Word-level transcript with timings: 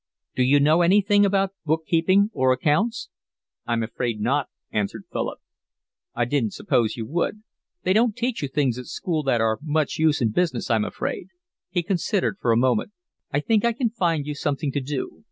Do 0.33 0.41
you 0.41 0.59
know 0.59 0.81
anything 0.81 1.27
about 1.27 1.53
book 1.63 1.85
keeping 1.85 2.31
or 2.33 2.51
accounts?" 2.51 3.09
"I'm 3.67 3.83
afraid 3.83 4.19
not," 4.19 4.49
answered 4.71 5.03
Philip. 5.11 5.37
"I 6.15 6.25
didn't 6.25 6.53
suppose 6.55 6.97
you 6.97 7.05
would. 7.05 7.43
They 7.83 7.93
don't 7.93 8.15
teach 8.17 8.41
you 8.41 8.47
things 8.47 8.79
at 8.79 8.87
school 8.87 9.21
that 9.21 9.41
are 9.41 9.59
much 9.61 9.99
use 9.99 10.19
in 10.19 10.31
business, 10.31 10.71
I'm 10.71 10.85
afraid." 10.85 11.27
He 11.69 11.83
considered 11.83 12.39
for 12.41 12.51
a 12.51 12.57
moment. 12.57 12.93
"I 13.29 13.41
think 13.41 13.63
I 13.63 13.73
can 13.73 13.91
find 13.91 14.25
you 14.25 14.33
something 14.33 14.71
to 14.71 14.81
do." 14.81 15.19